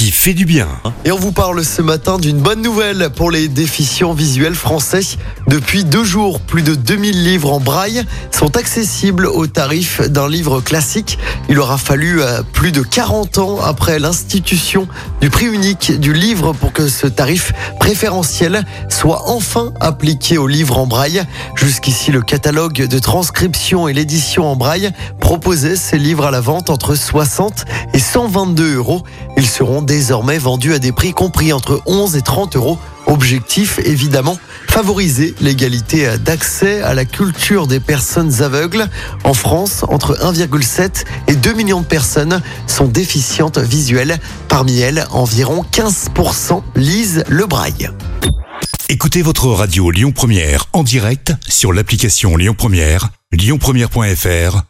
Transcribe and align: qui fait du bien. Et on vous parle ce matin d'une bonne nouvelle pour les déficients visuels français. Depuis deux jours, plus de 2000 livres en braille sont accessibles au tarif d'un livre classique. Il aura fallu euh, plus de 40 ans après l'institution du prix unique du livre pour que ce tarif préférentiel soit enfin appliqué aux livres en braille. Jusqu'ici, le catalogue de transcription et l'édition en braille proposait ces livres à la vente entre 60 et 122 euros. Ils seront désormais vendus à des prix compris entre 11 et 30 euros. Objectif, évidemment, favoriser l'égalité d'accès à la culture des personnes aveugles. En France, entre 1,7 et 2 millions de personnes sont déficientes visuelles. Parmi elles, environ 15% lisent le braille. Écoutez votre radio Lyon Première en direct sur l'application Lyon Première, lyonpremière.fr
qui 0.00 0.12
fait 0.12 0.32
du 0.32 0.46
bien. 0.46 0.66
Et 1.04 1.12
on 1.12 1.18
vous 1.18 1.30
parle 1.30 1.62
ce 1.62 1.82
matin 1.82 2.18
d'une 2.18 2.38
bonne 2.38 2.62
nouvelle 2.62 3.10
pour 3.14 3.30
les 3.30 3.48
déficients 3.48 4.14
visuels 4.14 4.54
français. 4.54 5.02
Depuis 5.46 5.84
deux 5.84 6.04
jours, 6.04 6.40
plus 6.40 6.62
de 6.62 6.74
2000 6.74 7.22
livres 7.22 7.52
en 7.52 7.60
braille 7.60 8.02
sont 8.30 8.56
accessibles 8.56 9.26
au 9.26 9.46
tarif 9.46 10.00
d'un 10.00 10.26
livre 10.26 10.62
classique. 10.62 11.18
Il 11.50 11.58
aura 11.58 11.76
fallu 11.76 12.22
euh, 12.22 12.42
plus 12.54 12.72
de 12.72 12.80
40 12.80 13.36
ans 13.36 13.60
après 13.60 13.98
l'institution 13.98 14.88
du 15.20 15.28
prix 15.28 15.44
unique 15.44 16.00
du 16.00 16.14
livre 16.14 16.54
pour 16.54 16.72
que 16.72 16.88
ce 16.88 17.06
tarif 17.06 17.52
préférentiel 17.78 18.64
soit 18.88 19.28
enfin 19.28 19.74
appliqué 19.80 20.38
aux 20.38 20.46
livres 20.46 20.78
en 20.78 20.86
braille. 20.86 21.22
Jusqu'ici, 21.56 22.10
le 22.10 22.22
catalogue 22.22 22.86
de 22.86 22.98
transcription 22.98 23.86
et 23.86 23.92
l'édition 23.92 24.46
en 24.46 24.56
braille 24.56 24.92
proposait 25.20 25.76
ces 25.76 25.98
livres 25.98 26.24
à 26.24 26.30
la 26.30 26.40
vente 26.40 26.70
entre 26.70 26.94
60 26.94 27.66
et 27.92 27.98
122 27.98 28.76
euros. 28.76 29.02
Ils 29.36 29.46
seront 29.46 29.82
désormais 29.90 30.38
vendus 30.38 30.72
à 30.72 30.78
des 30.78 30.92
prix 30.92 31.12
compris 31.12 31.52
entre 31.52 31.82
11 31.84 32.14
et 32.14 32.22
30 32.22 32.54
euros. 32.54 32.78
Objectif, 33.06 33.80
évidemment, 33.80 34.38
favoriser 34.68 35.34
l'égalité 35.40 36.16
d'accès 36.16 36.80
à 36.82 36.94
la 36.94 37.04
culture 37.04 37.66
des 37.66 37.80
personnes 37.80 38.40
aveugles. 38.40 38.88
En 39.24 39.34
France, 39.34 39.84
entre 39.88 40.14
1,7 40.14 41.06
et 41.26 41.34
2 41.34 41.54
millions 41.54 41.80
de 41.80 41.86
personnes 41.86 42.40
sont 42.68 42.86
déficientes 42.86 43.58
visuelles. 43.58 44.20
Parmi 44.46 44.78
elles, 44.78 45.04
environ 45.10 45.64
15% 45.72 46.62
lisent 46.76 47.24
le 47.28 47.46
braille. 47.46 47.90
Écoutez 48.88 49.22
votre 49.22 49.48
radio 49.48 49.90
Lyon 49.90 50.12
Première 50.12 50.66
en 50.72 50.84
direct 50.84 51.32
sur 51.48 51.72
l'application 51.72 52.36
Lyon 52.36 52.54
Première, 52.56 53.08
lyonpremière.fr 53.32 54.69